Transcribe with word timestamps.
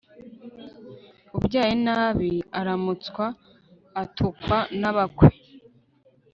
ubyaye 1.37 1.73
nabi 1.85 2.31
aramutswa 2.59 3.25
(atukwa) 4.03 4.57
n'abakwe 4.79 5.27